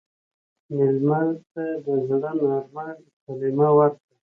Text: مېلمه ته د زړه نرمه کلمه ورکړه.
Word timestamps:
مېلمه 0.75 1.19
ته 1.51 1.63
د 1.85 1.87
زړه 2.09 2.31
نرمه 2.41 2.87
کلمه 3.23 3.67
ورکړه. 3.77 4.13